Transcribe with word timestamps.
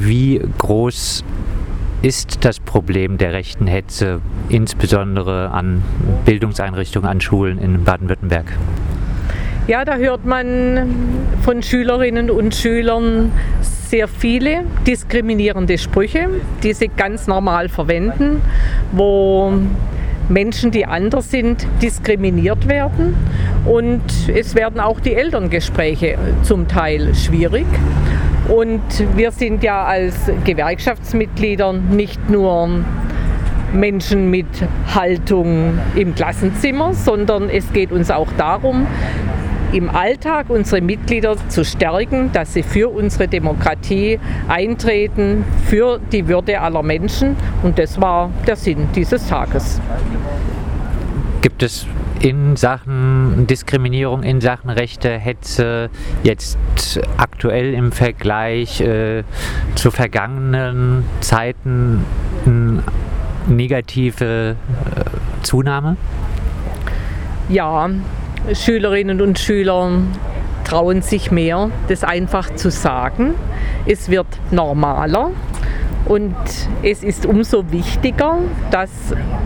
Wie 0.00 0.40
groß 0.58 1.24
ist 2.02 2.44
das 2.44 2.60
Problem 2.60 3.18
der 3.18 3.32
rechten 3.32 3.66
Hetze, 3.66 4.20
insbesondere 4.48 5.50
an 5.50 5.82
Bildungseinrichtungen, 6.24 7.10
an 7.10 7.20
Schulen 7.20 7.58
in 7.58 7.82
Baden-Württemberg? 7.82 8.46
Ja, 9.66 9.84
da 9.84 9.96
hört 9.96 10.24
man 10.24 10.88
von 11.42 11.64
Schülerinnen 11.64 12.30
und 12.30 12.54
Schülern 12.54 13.32
sehr 13.60 14.06
viele 14.06 14.60
diskriminierende 14.86 15.76
Sprüche, 15.78 16.28
die 16.62 16.74
sie 16.74 16.88
ganz 16.88 17.26
normal 17.26 17.68
verwenden, 17.68 18.40
wo 18.92 19.52
Menschen, 20.28 20.70
die 20.70 20.86
anders 20.86 21.30
sind, 21.30 21.66
diskriminiert 21.82 22.68
werden. 22.68 23.16
Und 23.64 24.02
es 24.32 24.54
werden 24.54 24.78
auch 24.78 25.00
die 25.00 25.14
Elterngespräche 25.14 26.18
zum 26.42 26.68
Teil 26.68 27.14
schwierig. 27.16 27.66
Und 28.48 28.82
wir 29.14 29.30
sind 29.30 29.62
ja 29.62 29.84
als 29.84 30.14
Gewerkschaftsmitglieder 30.44 31.74
nicht 31.74 32.30
nur 32.30 32.70
Menschen 33.74 34.30
mit 34.30 34.46
Haltung 34.94 35.78
im 35.94 36.14
Klassenzimmer, 36.14 36.94
sondern 36.94 37.50
es 37.50 37.70
geht 37.74 37.92
uns 37.92 38.10
auch 38.10 38.28
darum, 38.38 38.86
im 39.72 39.90
Alltag 39.90 40.46
unsere 40.48 40.80
Mitglieder 40.80 41.36
zu 41.48 41.62
stärken, 41.62 42.32
dass 42.32 42.54
sie 42.54 42.62
für 42.62 42.88
unsere 42.88 43.28
Demokratie 43.28 44.18
eintreten, 44.48 45.44
für 45.66 46.00
die 46.10 46.26
Würde 46.26 46.58
aller 46.60 46.82
Menschen. 46.82 47.36
Und 47.62 47.78
das 47.78 48.00
war 48.00 48.30
der 48.46 48.56
Sinn 48.56 48.88
dieses 48.94 49.28
Tages. 49.28 49.78
Gibt 51.42 51.62
es 51.62 51.86
in 52.20 52.56
Sachen 52.56 53.46
Diskriminierung, 53.46 54.22
in 54.22 54.40
Sachen 54.40 54.70
rechte 54.70 55.10
Hetze 55.10 55.90
jetzt 56.22 56.58
aktuell 57.16 57.74
im 57.74 57.92
Vergleich 57.92 58.80
äh, 58.80 59.22
zu 59.74 59.90
vergangenen 59.90 61.04
Zeiten 61.20 62.04
eine 62.44 62.82
negative 63.48 64.50
äh, 64.52 65.04
Zunahme? 65.42 65.96
Ja, 67.48 67.88
Schülerinnen 68.52 69.20
und 69.20 69.38
Schüler 69.38 69.90
trauen 70.64 71.02
sich 71.02 71.30
mehr, 71.30 71.70
das 71.88 72.04
einfach 72.04 72.54
zu 72.54 72.70
sagen. 72.70 73.34
Es 73.86 74.10
wird 74.10 74.26
normaler. 74.50 75.30
Und 76.08 76.34
es 76.82 77.02
ist 77.04 77.26
umso 77.26 77.70
wichtiger, 77.70 78.38
dass 78.70 78.90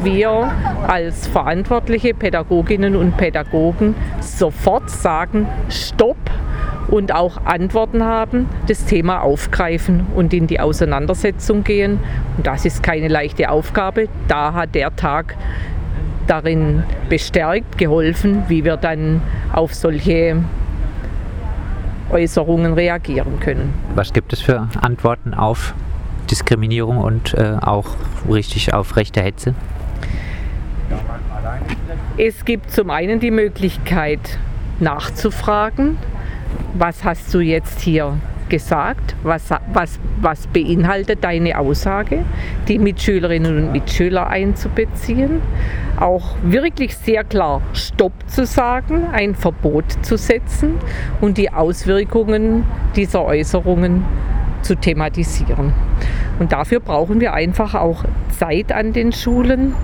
wir 0.05 0.53
als 0.87 1.27
verantwortliche 1.27 2.15
Pädagoginnen 2.15 2.95
und 2.95 3.17
Pädagogen 3.17 3.97
sofort 4.21 4.89
sagen, 4.89 5.49
stopp 5.69 6.17
und 6.89 7.13
auch 7.13 7.45
Antworten 7.45 8.05
haben, 8.05 8.49
das 8.69 8.85
Thema 8.85 9.23
aufgreifen 9.23 10.07
und 10.15 10.33
in 10.33 10.47
die 10.47 10.61
Auseinandersetzung 10.61 11.65
gehen. 11.65 11.99
Und 12.37 12.47
das 12.47 12.65
ist 12.65 12.83
keine 12.83 13.09
leichte 13.09 13.51
Aufgabe. 13.51 14.09
Da 14.29 14.53
hat 14.53 14.77
der 14.77 14.95
Tag 14.95 15.37
darin 16.29 16.85
bestärkt, 17.09 17.77
geholfen, 17.77 18.45
wie 18.47 18.65
wir 18.65 18.77
dann 18.77 19.21
auf 19.53 19.75
solche 19.75 20.37
Äußerungen 22.11 22.75
reagieren 22.75 23.41
können. 23.41 23.75
Was 23.97 24.13
gibt 24.13 24.33
es 24.33 24.41
für 24.41 24.69
Antworten 24.81 25.35
auf 25.35 25.75
Diskriminierung 26.33 26.97
und 26.97 27.35
äh, 27.35 27.57
auch 27.61 27.85
richtig 28.27 28.73
auf 28.73 28.97
rechte 28.97 29.21
Hetze? 29.21 29.55
Es 32.17 32.47
gibt 32.47 32.71
zum 32.71 32.89
einen 32.89 33.21
die 33.21 33.31
Möglichkeit 33.31 34.39
nachzufragen, 34.81 35.99
was 36.73 37.05
hast 37.05 37.33
du 37.35 37.41
jetzt 37.41 37.81
hier 37.83 38.17
gesagt, 38.49 39.15
was, 39.23 39.51
was, 39.73 40.01
was 40.21 40.47
beinhaltet 40.47 41.23
deine 41.23 41.59
Aussage, 41.59 42.25
die 42.67 42.79
Mitschülerinnen 42.79 43.59
und 43.59 43.73
Mitschüler 43.73 44.27
einzubeziehen, 44.29 45.43
auch 45.99 46.37
wirklich 46.43 46.97
sehr 46.97 47.25
klar 47.25 47.61
Stopp 47.75 48.13
zu 48.27 48.47
sagen, 48.47 49.07
ein 49.13 49.35
Verbot 49.35 49.85
zu 50.03 50.17
setzen 50.17 50.75
und 51.21 51.37
die 51.37 51.51
Auswirkungen 51.51 52.65
dieser 52.97 53.23
Äußerungen 53.23 54.05
zu 54.63 54.77
thematisieren. 54.77 55.73
Und 56.39 56.53
dafür 56.53 56.81
brauchen 56.81 57.21
wir 57.21 57.35
einfach 57.35 57.75
auch 57.75 58.05
Zeit 58.31 58.73
an 58.73 58.93
den 58.93 59.13
Schulen. 59.13 59.75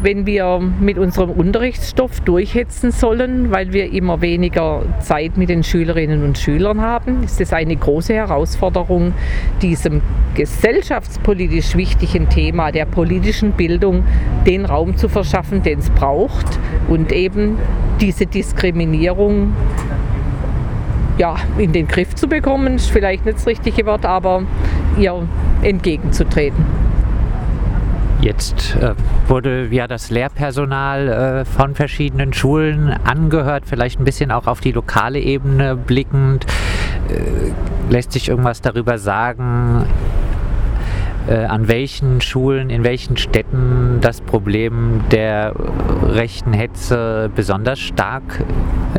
Wenn 0.00 0.26
wir 0.26 0.60
mit 0.60 0.96
unserem 0.96 1.30
Unterrichtsstoff 1.30 2.20
durchhetzen 2.20 2.92
sollen, 2.92 3.50
weil 3.50 3.72
wir 3.72 3.92
immer 3.92 4.20
weniger 4.20 4.82
Zeit 5.00 5.36
mit 5.36 5.48
den 5.48 5.64
Schülerinnen 5.64 6.22
und 6.22 6.38
Schülern 6.38 6.80
haben, 6.80 7.24
ist 7.24 7.40
es 7.40 7.52
eine 7.52 7.74
große 7.74 8.14
Herausforderung, 8.14 9.12
diesem 9.60 10.00
gesellschaftspolitisch 10.36 11.74
wichtigen 11.74 12.28
Thema 12.28 12.70
der 12.70 12.84
politischen 12.84 13.50
Bildung 13.52 14.04
den 14.46 14.66
Raum 14.66 14.96
zu 14.96 15.08
verschaffen, 15.08 15.64
den 15.64 15.80
es 15.80 15.90
braucht 15.90 16.46
und 16.88 17.10
eben 17.10 17.58
diese 18.00 18.26
Diskriminierung 18.26 19.52
ja, 21.18 21.34
in 21.58 21.72
den 21.72 21.88
Griff 21.88 22.14
zu 22.14 22.28
bekommen, 22.28 22.76
ist 22.76 22.90
vielleicht 22.90 23.26
nicht 23.26 23.38
das 23.38 23.46
richtige 23.46 23.84
Wort, 23.86 24.06
aber 24.06 24.44
ihr 24.96 25.28
entgegenzutreten. 25.62 26.64
Jetzt 28.20 28.74
äh, 28.76 28.94
wurde 29.28 29.68
ja 29.70 29.86
das 29.86 30.10
Lehrpersonal 30.10 31.08
äh, 31.08 31.44
von 31.44 31.76
verschiedenen 31.76 32.32
Schulen 32.32 32.88
angehört, 33.04 33.64
vielleicht 33.66 34.00
ein 34.00 34.04
bisschen 34.04 34.32
auch 34.32 34.48
auf 34.48 34.60
die 34.60 34.72
lokale 34.72 35.20
Ebene 35.20 35.76
blickend. 35.76 36.44
Äh, 37.08 37.52
lässt 37.92 38.12
sich 38.12 38.28
irgendwas 38.28 38.60
darüber 38.60 38.98
sagen, 38.98 39.86
an 41.28 41.68
welchen 41.68 42.22
Schulen, 42.22 42.70
in 42.70 42.84
welchen 42.84 43.18
Städten 43.18 43.87
das 44.00 44.20
Problem 44.20 45.02
der 45.10 45.54
rechten 46.02 46.52
Hetze 46.52 47.30
besonders 47.34 47.78
stark 47.78 48.44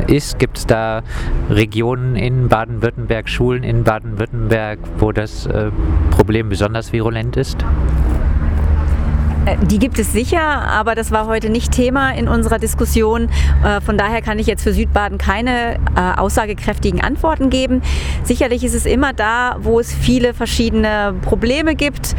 ist? 0.06 0.38
Gibt 0.38 0.58
es 0.58 0.66
da 0.66 1.02
Regionen 1.48 2.16
in 2.16 2.48
Baden-Württemberg, 2.48 3.28
Schulen 3.28 3.62
in 3.62 3.84
Baden-Württemberg, 3.84 4.78
wo 4.98 5.12
das 5.12 5.46
äh, 5.46 5.70
Problem 6.10 6.48
besonders 6.48 6.92
virulent 6.92 7.36
ist? 7.36 7.64
Äh, 9.46 9.56
die 9.66 9.78
gibt 9.78 9.98
es 9.98 10.12
sicher, 10.12 10.40
aber 10.40 10.94
das 10.94 11.10
war 11.10 11.26
heute 11.26 11.48
nicht 11.48 11.72
Thema 11.72 12.10
in 12.12 12.28
unserer 12.28 12.58
Diskussion. 12.58 13.28
Äh, 13.64 13.80
von 13.80 13.96
daher 13.96 14.22
kann 14.22 14.38
ich 14.38 14.46
jetzt 14.46 14.62
für 14.62 14.72
Südbaden 14.72 15.18
keine 15.18 15.78
aussagekräftigen 16.16 17.00
Antworten 17.00 17.50
geben. 17.50 17.82
Sicherlich 18.22 18.64
ist 18.64 18.74
es 18.74 18.86
immer 18.86 19.12
da, 19.12 19.56
wo 19.60 19.80
es 19.80 19.92
viele 19.92 20.34
verschiedene 20.34 21.14
Probleme 21.22 21.74
gibt 21.74 22.14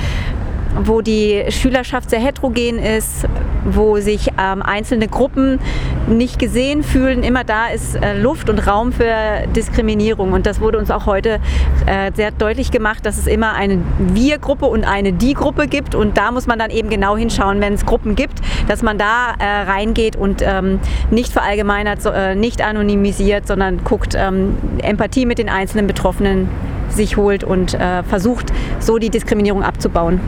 wo 0.86 1.02
die 1.02 1.46
Schülerschaft 1.50 2.10
sehr 2.10 2.20
heterogen 2.20 2.80
ist, 2.80 3.28
wo 3.66 3.98
sich 3.98 4.30
ähm, 4.40 4.62
einzelne 4.62 5.08
Gruppen 5.08 5.60
nicht 6.08 6.40
gesehen 6.40 6.84
fühlen. 6.84 7.24
Immer 7.24 7.44
da 7.44 7.68
ist 7.68 7.96
äh, 7.96 8.20
Luft 8.20 8.50
und 8.50 8.60
Raum 8.60 8.92
für 8.92 9.14
Diskriminierung. 9.56 10.34
Und 10.34 10.46
das 10.46 10.62
wurde 10.62 10.78
uns 10.78 10.90
auch 10.92 11.06
heute 11.06 11.40
äh, 11.86 12.12
sehr 12.16 12.32
deutlich 12.32 12.72
gemacht, 12.72 13.06
dass 13.06 13.18
es 13.18 13.28
immer 13.28 13.54
eine 13.54 13.80
Wir-Gruppe 14.00 14.66
und 14.66 14.84
eine 14.84 15.14
Die-Gruppe 15.14 15.68
gibt. 15.68 15.96
Und 15.96 16.18
da 16.18 16.32
muss 16.32 16.48
man 16.48 16.58
dann 16.60 16.72
eben 16.72 16.90
genau 16.90 17.16
hinschauen, 17.16 17.62
wenn 17.62 17.74
es 17.74 17.86
Gruppen 17.86 18.16
gibt, 18.16 18.40
dass 18.68 18.82
man 18.82 18.98
da 18.98 19.36
äh, 19.40 19.70
reingeht 19.70 20.16
und 20.16 20.42
ähm, 20.42 20.80
nicht 21.12 21.32
verallgemeinert, 21.32 22.02
so, 22.02 22.10
äh, 22.10 22.36
nicht 22.36 22.62
anonymisiert, 22.62 23.48
sondern 23.48 23.84
guckt, 23.84 24.16
ähm, 24.18 24.58
Empathie 24.82 25.26
mit 25.26 25.38
den 25.38 25.50
einzelnen 25.50 25.88
Betroffenen 25.88 26.50
sich 26.90 27.16
holt 27.16 27.44
und 27.44 27.74
äh, 27.74 28.04
versucht, 28.04 28.52
so 28.80 28.98
die 28.98 29.10
Diskriminierung 29.10 29.64
abzubauen 29.64 30.20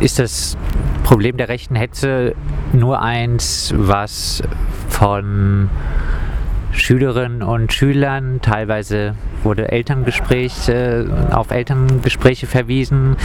ist 0.00 0.18
das 0.18 0.56
Problem 1.04 1.36
der 1.36 1.48
rechten 1.48 1.74
Hetze 1.74 2.34
nur 2.72 3.00
eins, 3.00 3.72
was 3.76 4.42
von 4.88 5.70
Schülerinnen 6.72 7.42
und 7.42 7.72
Schülern, 7.72 8.40
teilweise 8.40 9.14
wurde 9.42 9.70
Elterngespräch, 9.70 10.68
äh, 10.68 11.04
auf 11.30 11.50
Elterngespräche 11.50 12.46
verwiesen, 12.46 13.16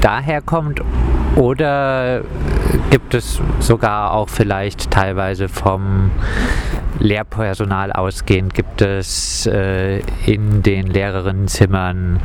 daher 0.00 0.40
kommt 0.40 0.80
oder 1.36 2.22
gibt 2.90 3.14
es 3.14 3.40
sogar 3.58 4.12
auch 4.12 4.28
vielleicht 4.28 4.90
teilweise 4.90 5.48
vom 5.48 6.10
Lehrpersonal 6.98 7.92
ausgehend, 7.92 8.54
gibt 8.54 8.82
es 8.82 9.46
äh, 9.46 10.00
in 10.26 10.62
den 10.62 10.86
Lehrerinnenzimmern 10.86 12.20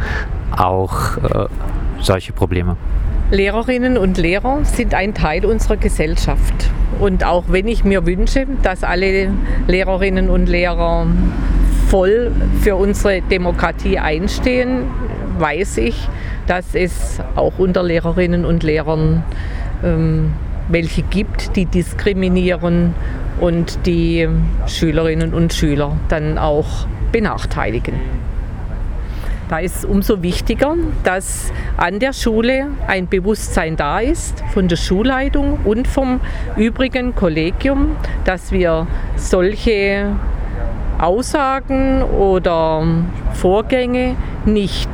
auch 0.56 1.18
äh, 1.18 1.48
solche 2.02 2.34
Probleme? 2.34 2.78
Lehrerinnen 3.36 3.98
und 3.98 4.18
Lehrer 4.18 4.64
sind 4.64 4.94
ein 4.94 5.14
Teil 5.14 5.46
unserer 5.46 5.76
Gesellschaft. 5.76 6.72
Und 7.00 7.26
auch 7.26 7.44
wenn 7.50 7.68
ich 7.68 7.84
mir 7.84 8.06
wünsche, 8.06 8.48
dass 8.64 8.86
alle 8.86 9.30
Lehrerinnen 9.68 10.30
und 10.30 10.48
Lehrer 10.48 11.06
voll 11.90 12.32
für 12.62 12.78
unsere 12.78 13.22
Demokratie 13.22 14.00
einstehen, 14.00 14.84
weiß 15.38 15.80
ich, 15.80 16.08
dass 16.48 16.76
es 16.76 17.20
auch 17.36 17.60
unter 17.60 17.84
Lehrerinnen 17.84 18.46
und 18.46 18.64
Lehrern 18.64 19.26
ähm, 19.84 20.32
welche 20.70 21.02
gibt, 21.02 21.58
die 21.58 21.66
diskriminieren 21.66 22.96
und 23.42 23.86
die 23.86 24.30
Schülerinnen 24.66 25.34
und 25.34 25.54
Schüler 25.54 25.98
dann 26.08 26.38
auch 26.38 26.88
benachteiligen. 27.12 27.96
Da 29.50 29.60
ist 29.60 29.78
es 29.78 29.86
umso 29.86 30.24
wichtiger, 30.24 30.76
dass 31.04 31.52
an 31.78 32.00
der 32.00 32.14
Schule 32.14 32.68
ein 32.88 33.08
Bewusstsein 33.08 33.76
da 33.76 34.00
ist 34.00 34.44
von 34.54 34.68
der 34.68 34.76
Schulleitung 34.76 35.60
und 35.66 35.88
vom 35.88 36.20
übrigen 36.58 37.14
Kollegium, 37.14 37.96
dass 38.24 38.52
wir 38.52 38.88
solche 39.16 40.14
Aussagen 41.00 42.02
oder 42.02 42.84
Vorgänge 43.34 44.16
nicht 44.46 44.90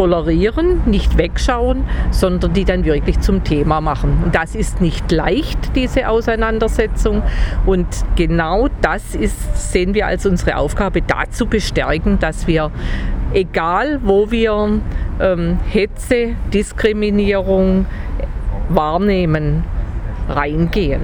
tolerieren, 0.00 0.80
nicht 0.86 1.18
wegschauen, 1.18 1.84
sondern 2.10 2.54
die 2.54 2.64
dann 2.64 2.86
wirklich 2.86 3.20
zum 3.20 3.44
Thema 3.44 3.82
machen. 3.82 4.22
Und 4.24 4.34
das 4.34 4.54
ist 4.54 4.80
nicht 4.80 5.12
leicht, 5.12 5.76
diese 5.76 6.08
Auseinandersetzung. 6.08 7.22
Und 7.66 7.86
genau 8.16 8.68
das 8.80 9.14
ist, 9.14 9.72
sehen 9.72 9.92
wir 9.92 10.06
als 10.06 10.24
unsere 10.24 10.56
Aufgabe, 10.56 11.02
dazu 11.02 11.44
bestärken, 11.44 12.18
dass 12.18 12.46
wir, 12.46 12.70
egal 13.34 14.00
wo 14.02 14.30
wir 14.30 14.80
ähm, 15.20 15.58
Hetze, 15.68 16.34
Diskriminierung 16.50 17.84
wahrnehmen, 18.70 19.64
reingehen. 20.30 21.02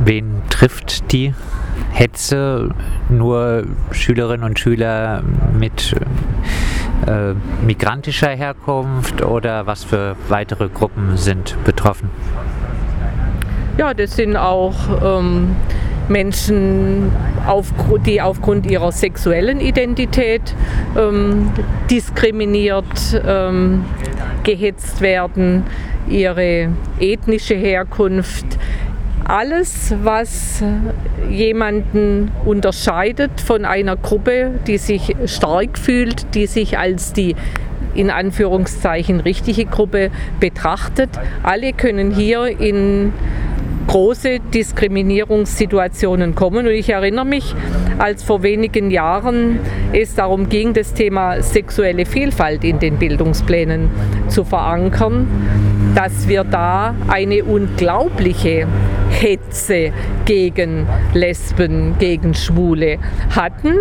Wen 0.00 0.42
trifft 0.50 1.12
die 1.12 1.32
Hetze 1.92 2.70
nur 3.08 3.64
Schülerinnen 3.92 4.44
und 4.44 4.58
Schüler 4.58 5.22
mit 5.58 5.94
äh, 7.06 7.34
migrantischer 7.64 8.30
Herkunft 8.30 9.22
oder 9.22 9.66
was 9.66 9.84
für 9.84 10.16
weitere 10.28 10.68
Gruppen 10.68 11.16
sind 11.16 11.56
betroffen? 11.64 12.10
Ja, 13.78 13.92
das 13.94 14.16
sind 14.16 14.36
auch 14.36 14.74
ähm, 15.02 15.54
Menschen, 16.08 17.12
auf, 17.46 17.72
die 18.04 18.20
aufgrund 18.20 18.66
ihrer 18.70 18.92
sexuellen 18.92 19.60
Identität 19.60 20.54
ähm, 20.96 21.52
diskriminiert, 21.90 23.20
ähm, 23.26 23.84
gehetzt 24.44 25.00
werden, 25.00 25.64
ihre 26.08 26.70
ethnische 27.00 27.54
Herkunft, 27.54 28.46
alles, 29.28 29.94
was 30.02 30.62
jemanden 31.30 32.30
unterscheidet 32.44 33.40
von 33.40 33.64
einer 33.64 33.96
Gruppe, 33.96 34.52
die 34.66 34.78
sich 34.78 35.16
stark 35.26 35.78
fühlt, 35.78 36.34
die 36.34 36.46
sich 36.46 36.78
als 36.78 37.12
die 37.12 37.34
in 37.94 38.10
Anführungszeichen 38.10 39.20
richtige 39.20 39.64
Gruppe 39.64 40.10
betrachtet. 40.38 41.10
Alle 41.42 41.72
können 41.72 42.10
hier 42.10 42.60
in 42.60 43.12
große 43.86 44.40
Diskriminierungssituationen 44.52 46.34
kommen. 46.34 46.66
Und 46.66 46.72
ich 46.72 46.90
erinnere 46.90 47.24
mich, 47.24 47.54
als 47.98 48.22
vor 48.22 48.42
wenigen 48.42 48.90
Jahren 48.90 49.58
es 49.92 50.14
darum 50.14 50.48
ging, 50.48 50.74
das 50.74 50.92
Thema 50.92 51.42
sexuelle 51.42 52.04
Vielfalt 52.04 52.64
in 52.64 52.78
den 52.78 52.98
Bildungsplänen 52.98 53.88
zu 54.28 54.44
verankern, 54.44 55.26
dass 55.94 56.28
wir 56.28 56.44
da 56.44 56.94
eine 57.08 57.44
unglaubliche 57.44 58.66
Hetze 59.20 59.92
gegen 60.24 60.86
Lesben, 61.14 61.96
gegen 61.98 62.34
Schwule 62.34 62.98
hatten 63.34 63.74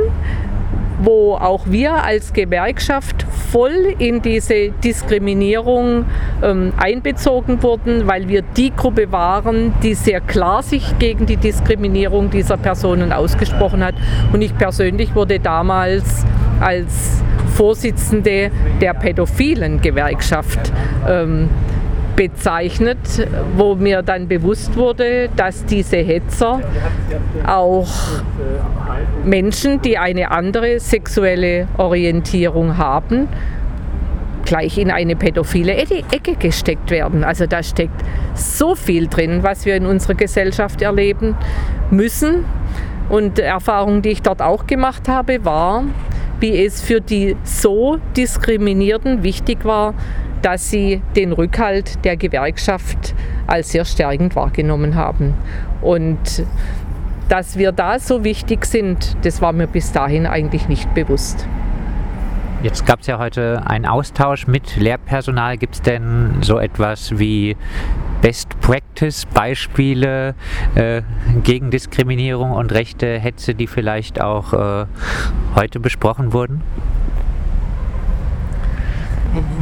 wo 0.99 1.35
auch 1.35 1.65
wir 1.67 2.03
als 2.03 2.33
Gewerkschaft 2.33 3.25
voll 3.51 3.95
in 3.99 4.21
diese 4.21 4.69
Diskriminierung 4.71 6.05
ähm, 6.41 6.73
einbezogen 6.77 7.61
wurden, 7.63 8.07
weil 8.07 8.27
wir 8.27 8.41
die 8.41 8.73
Gruppe 8.75 9.11
waren, 9.11 9.73
die 9.83 9.93
sehr 9.93 10.21
klar 10.21 10.63
sich 10.63 10.97
gegen 10.99 11.25
die 11.25 11.37
Diskriminierung 11.37 12.29
dieser 12.29 12.57
Personen 12.57 13.11
ausgesprochen 13.11 13.83
hat. 13.83 13.95
Und 14.31 14.41
ich 14.41 14.57
persönlich 14.57 15.15
wurde 15.15 15.39
damals 15.39 16.25
als 16.59 17.21
Vorsitzende 17.55 18.51
der 18.81 18.93
pädophilen 18.93 19.81
Gewerkschaft 19.81 20.71
ähm, 21.07 21.49
bezeichnet, 22.15 22.97
wo 23.57 23.75
mir 23.75 24.01
dann 24.01 24.27
bewusst 24.27 24.75
wurde, 24.75 25.29
dass 25.35 25.65
diese 25.65 25.97
Hetzer 25.97 26.62
auch 27.45 27.88
Menschen, 29.23 29.81
die 29.81 29.97
eine 29.97 30.31
andere 30.31 30.79
sexuelle 30.79 31.67
Orientierung 31.77 32.77
haben, 32.77 33.27
gleich 34.45 34.77
in 34.77 34.91
eine 34.91 35.15
pädophile 35.15 35.75
Ecke 35.75 36.35
gesteckt 36.38 36.91
werden. 36.91 37.23
Also 37.23 37.47
da 37.47 37.63
steckt 37.63 38.01
so 38.35 38.75
viel 38.75 39.07
drin, 39.07 39.39
was 39.41 39.65
wir 39.65 39.75
in 39.75 39.85
unserer 39.85 40.13
Gesellschaft 40.13 40.81
erleben 40.81 41.35
müssen. 41.89 42.45
Und 43.09 43.39
Erfahrung, 43.39 44.01
die 44.01 44.09
ich 44.09 44.21
dort 44.21 44.41
auch 44.41 44.68
gemacht 44.68 45.07
habe, 45.07 45.44
war, 45.45 45.83
wie 46.39 46.63
es 46.63 46.81
für 46.81 47.01
die 47.01 47.35
so 47.44 47.97
Diskriminierten 48.15 49.23
wichtig 49.23 49.63
war, 49.63 49.94
dass 50.45 50.69
sie 50.69 51.01
den 51.15 51.31
Rückhalt 51.31 52.06
der 52.06 52.18
Gewerkschaft 52.18 53.15
als 53.47 53.71
sehr 53.71 53.83
stärkend 53.83 54.36
wahrgenommen 54.36 54.94
haben. 54.94 55.33
Und 55.81 56.45
dass 57.30 57.57
wir 57.57 57.71
da 57.71 57.97
so 57.97 58.24
wichtig 58.24 58.65
sind, 58.65 59.18
das 59.24 59.42
war 59.42 59.53
mir 59.53 59.65
bis 59.65 59.92
dahin 59.92 60.27
eigentlich 60.27 60.68
nicht 60.68 60.94
bewusst. 60.94 61.47
Jetzt 62.62 62.86
gab 62.86 63.00
es 63.00 63.07
ja 63.07 63.18
heute 63.18 63.63
einen 63.65 63.88
Austausch 63.88 64.45
mit 64.45 64.75
Lehrpersonal. 64.75 65.57
Gibt 65.57 65.74
es 65.75 65.81
denn 65.81 66.36
so 66.42 66.59
etwas 66.59 67.18
wie 67.18 67.57
Best 68.21 68.59
Practice 68.62 69.25
Beispiele 69.25 70.36
äh, 70.75 71.01
gegen 71.44 71.71
Diskriminierung 71.71 72.51
und 72.51 72.71
rechte 72.71 73.18
Hetze, 73.18 73.56
die 73.56 73.65
vielleicht 73.65 74.21
auch 74.21 74.53
äh, 74.53 74.86
heute 75.56 75.80
besprochen 75.80 76.33
wurden? 76.33 76.62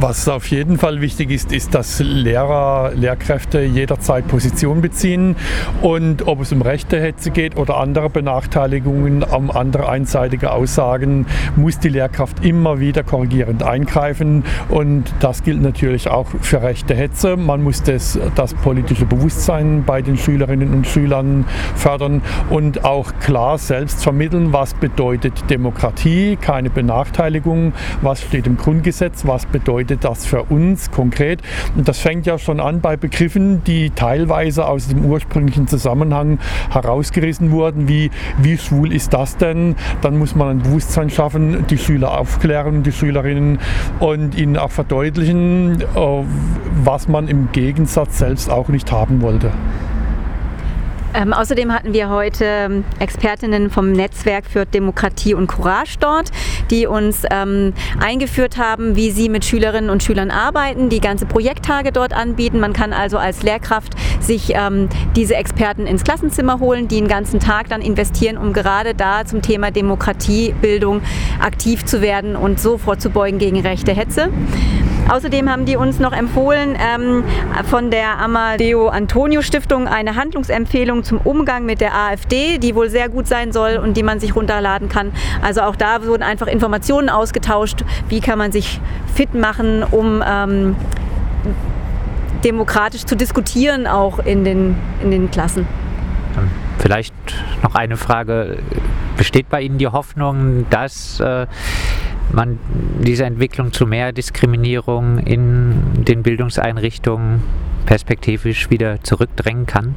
Was 0.00 0.28
auf 0.28 0.46
jeden 0.48 0.76
Fall 0.76 1.00
wichtig 1.00 1.30
ist, 1.30 1.52
ist, 1.52 1.72
dass 1.72 2.00
Lehrer, 2.00 2.90
Lehrkräfte 2.94 3.62
jederzeit 3.62 4.26
Position 4.26 4.80
beziehen 4.80 5.36
und 5.82 6.26
ob 6.26 6.40
es 6.40 6.52
um 6.52 6.62
rechte 6.62 7.00
Hetze 7.00 7.30
geht 7.30 7.56
oder 7.56 7.76
andere 7.76 8.10
Benachteiligungen, 8.10 9.22
um 9.22 9.52
andere 9.52 9.88
einseitige 9.88 10.50
Aussagen, 10.50 11.26
muss 11.54 11.78
die 11.78 11.90
Lehrkraft 11.90 12.44
immer 12.44 12.80
wieder 12.80 13.04
korrigierend 13.04 13.62
eingreifen 13.62 14.42
und 14.68 15.14
das 15.20 15.44
gilt 15.44 15.62
natürlich 15.62 16.10
auch 16.10 16.26
für 16.40 16.62
rechte 16.62 16.94
Hetze. 16.94 17.36
Man 17.36 17.62
muss 17.62 17.82
das, 17.82 18.18
das 18.34 18.52
politische 18.52 19.06
Bewusstsein 19.06 19.84
bei 19.84 20.02
den 20.02 20.16
Schülerinnen 20.16 20.74
und 20.74 20.88
Schülern 20.88 21.44
fördern 21.76 22.20
und 22.50 22.84
auch 22.84 23.12
klar 23.20 23.58
selbst 23.58 24.02
vermitteln, 24.02 24.52
was 24.52 24.74
bedeutet 24.74 25.48
Demokratie, 25.50 26.36
keine 26.40 26.68
Benachteiligung, 26.68 27.72
was 28.02 28.22
steht 28.22 28.48
im 28.48 28.56
Grundgesetz, 28.56 29.24
was 29.24 29.46
bedeutet 29.46 29.83
bedeutet 29.84 30.04
das 30.04 30.26
für 30.26 30.42
uns 30.44 30.90
konkret? 30.90 31.40
Und 31.76 31.88
das 31.88 31.98
fängt 31.98 32.26
ja 32.26 32.38
schon 32.38 32.60
an 32.60 32.80
bei 32.80 32.96
Begriffen, 32.96 33.62
die 33.64 33.90
teilweise 33.90 34.66
aus 34.66 34.88
dem 34.88 35.04
ursprünglichen 35.04 35.68
Zusammenhang 35.68 36.38
herausgerissen 36.70 37.50
wurden, 37.50 37.88
wie 37.88 38.10
wie 38.38 38.56
schwul 38.56 38.92
ist 38.92 39.12
das 39.12 39.36
denn? 39.36 39.76
Dann 40.00 40.18
muss 40.18 40.34
man 40.34 40.48
ein 40.48 40.58
Bewusstsein 40.58 41.10
schaffen, 41.10 41.66
die 41.68 41.78
Schüler 41.78 42.18
aufklären, 42.18 42.82
die 42.82 42.92
Schülerinnen 42.92 43.58
und 44.00 44.34
ihnen 44.34 44.56
auch 44.56 44.70
verdeutlichen, 44.70 45.82
äh, 45.82 46.24
was 46.82 47.08
man 47.08 47.28
im 47.28 47.50
Gegensatz 47.52 48.18
selbst 48.18 48.50
auch 48.50 48.68
nicht 48.68 48.90
haben 48.90 49.20
wollte. 49.20 49.50
Ähm, 51.14 51.32
außerdem 51.32 51.72
hatten 51.72 51.92
wir 51.92 52.08
heute 52.08 52.44
ähm, 52.44 52.84
Expertinnen 52.98 53.70
vom 53.70 53.92
Netzwerk 53.92 54.46
für 54.46 54.66
Demokratie 54.66 55.34
und 55.34 55.46
Courage 55.46 55.96
dort, 56.00 56.30
die 56.70 56.86
uns 56.86 57.22
ähm, 57.30 57.72
eingeführt 58.00 58.58
haben, 58.58 58.96
wie 58.96 59.12
sie 59.12 59.28
mit 59.28 59.44
Schülerinnen 59.44 59.90
und 59.90 60.02
Schülern 60.02 60.32
arbeiten, 60.32 60.88
die 60.88 61.00
ganze 61.00 61.24
Projekttage 61.24 61.92
dort 61.92 62.12
anbieten. 62.12 62.58
Man 62.58 62.72
kann 62.72 62.92
also 62.92 63.18
als 63.18 63.44
Lehrkraft 63.44 63.94
sich 64.20 64.54
ähm, 64.54 64.88
diese 65.14 65.36
Experten 65.36 65.86
ins 65.86 66.02
Klassenzimmer 66.02 66.58
holen, 66.58 66.88
die 66.88 66.96
den 66.96 67.08
ganzen 67.08 67.38
Tag 67.38 67.68
dann 67.68 67.80
investieren, 67.80 68.36
um 68.36 68.52
gerade 68.52 68.94
da 68.94 69.24
zum 69.24 69.40
Thema 69.40 69.70
Demokratiebildung 69.70 71.00
aktiv 71.40 71.84
zu 71.84 72.00
werden 72.00 72.34
und 72.34 72.58
so 72.58 72.78
vorzubeugen 72.78 73.38
gegen 73.38 73.60
rechte 73.60 73.92
Hetze. 73.92 74.30
Außerdem 75.08 75.50
haben 75.50 75.64
die 75.66 75.76
uns 75.76 75.98
noch 75.98 76.12
empfohlen, 76.12 76.76
ähm, 76.78 77.24
von 77.68 77.90
der 77.90 78.18
Amadeo 78.18 78.88
Antonio 78.88 79.42
Stiftung 79.42 79.86
eine 79.86 80.16
Handlungsempfehlung 80.16 81.04
zum 81.04 81.18
Umgang 81.18 81.66
mit 81.66 81.80
der 81.80 81.94
AfD, 81.94 82.58
die 82.58 82.74
wohl 82.74 82.88
sehr 82.88 83.08
gut 83.08 83.26
sein 83.26 83.52
soll 83.52 83.76
und 83.76 83.96
die 83.96 84.02
man 84.02 84.18
sich 84.20 84.34
runterladen 84.34 84.88
kann. 84.88 85.12
Also 85.42 85.62
auch 85.62 85.76
da 85.76 86.04
wurden 86.04 86.22
einfach 86.22 86.46
Informationen 86.46 87.08
ausgetauscht, 87.08 87.84
wie 88.08 88.20
kann 88.20 88.38
man 88.38 88.50
sich 88.50 88.80
fit 89.14 89.34
machen, 89.34 89.82
um 89.82 90.22
ähm, 90.26 90.76
demokratisch 92.44 93.04
zu 93.04 93.16
diskutieren, 93.16 93.86
auch 93.86 94.18
in 94.18 94.44
den, 94.44 94.76
in 95.02 95.10
den 95.10 95.30
Klassen. 95.30 95.66
Vielleicht 96.78 97.14
noch 97.62 97.74
eine 97.74 97.96
Frage. 97.96 98.58
Besteht 99.16 99.48
bei 99.48 99.62
Ihnen 99.62 99.78
die 99.78 99.86
Hoffnung, 99.88 100.66
dass 100.70 101.20
äh, 101.20 101.46
man 102.32 102.58
diese 103.00 103.24
Entwicklung 103.24 103.72
zu 103.72 103.86
mehr 103.86 104.12
Diskriminierung 104.12 105.18
in 105.18 106.04
den 106.04 106.22
Bildungseinrichtungen 106.22 107.42
perspektivisch 107.86 108.70
wieder 108.70 109.02
zurückdrängen 109.02 109.66
kann? 109.66 109.94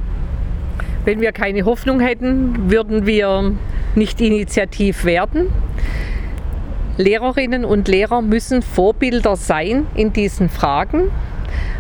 Wenn 1.05 1.22
wir 1.22 1.31
keine 1.31 1.63
Hoffnung 1.63 2.00
hätten, 2.00 2.69
würden 2.69 3.05
wir 3.05 3.53
nicht 3.96 4.19
initiativ 4.19 5.05
werden. 5.05 5.48
Lehrerinnen 6.98 7.63
und 7.63 7.88
Lehrer 7.88 8.22
müssen 8.22 8.62
Vorbilder 8.62 9.36
sein 9.36 9.86
in 9.96 10.13
diesen 10.13 10.50
Fragen. 10.50 11.12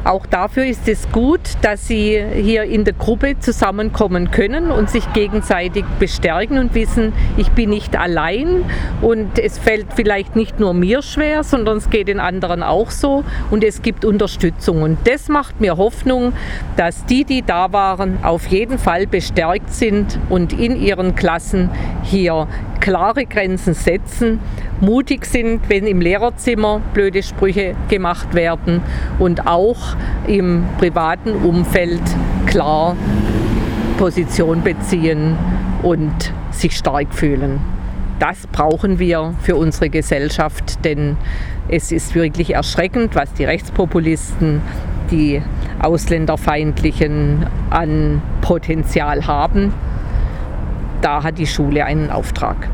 Auch 0.07 0.25
dafür 0.25 0.63
ist 0.63 0.87
es 0.87 1.11
gut, 1.11 1.41
dass 1.63 1.85
sie 1.85 2.23
hier 2.33 2.63
in 2.63 2.85
der 2.85 2.93
Gruppe 2.93 3.39
zusammenkommen 3.39 4.31
können 4.31 4.71
und 4.71 4.89
sich 4.89 5.03
gegenseitig 5.11 5.83
bestärken 5.99 6.59
und 6.59 6.73
wissen, 6.75 7.11
ich 7.35 7.51
bin 7.51 7.71
nicht 7.71 7.93
allein 7.97 8.63
und 9.01 9.37
es 9.37 9.57
fällt 9.57 9.87
vielleicht 9.97 10.37
nicht 10.37 10.61
nur 10.61 10.73
mir 10.73 11.01
schwer, 11.01 11.43
sondern 11.43 11.75
es 11.75 11.89
geht 11.89 12.07
den 12.07 12.21
anderen 12.21 12.63
auch 12.63 12.89
so 12.89 13.25
und 13.51 13.65
es 13.65 13.81
gibt 13.81 14.05
Unterstützung. 14.05 14.81
Und 14.81 14.97
das 15.03 15.27
macht 15.27 15.59
mir 15.59 15.75
Hoffnung, 15.75 16.31
dass 16.77 17.05
die, 17.05 17.25
die 17.25 17.41
da 17.41 17.73
waren, 17.73 18.23
auf 18.23 18.47
jeden 18.47 18.79
Fall 18.79 19.07
bestärkt 19.07 19.73
sind 19.73 20.19
und 20.29 20.57
in 20.57 20.81
ihren 20.81 21.15
Klassen 21.15 21.69
hier 22.03 22.47
klare 22.79 23.25
Grenzen 23.25 23.73
setzen, 23.73 24.39
mutig 24.81 25.25
sind, 25.25 25.69
wenn 25.69 25.87
im 25.87 26.01
Lehrerzimmer 26.01 26.81
blöde 26.93 27.23
Sprüche 27.23 27.75
gemacht 27.89 28.33
werden 28.33 28.81
und 29.19 29.47
auch 29.47 29.95
im 30.27 30.65
privaten 30.77 31.31
Umfeld 31.31 32.01
klar 32.45 32.95
Position 33.97 34.61
beziehen 34.61 35.35
und 35.81 36.33
sich 36.51 36.77
stark 36.77 37.13
fühlen. 37.13 37.59
Das 38.19 38.47
brauchen 38.47 38.99
wir 38.99 39.35
für 39.41 39.55
unsere 39.55 39.89
Gesellschaft, 39.89 40.83
denn 40.85 41.17
es 41.67 41.91
ist 41.91 42.15
wirklich 42.15 42.53
erschreckend, 42.55 43.15
was 43.15 43.33
die 43.33 43.45
Rechtspopulisten, 43.45 44.61
die 45.11 45.41
Ausländerfeindlichen 45.79 47.45
an 47.69 48.21
Potenzial 48.41 49.27
haben. 49.27 49.73
Da 51.01 51.23
hat 51.23 51.37
die 51.37 51.47
Schule 51.47 51.85
einen 51.85 52.09
Auftrag. 52.09 52.69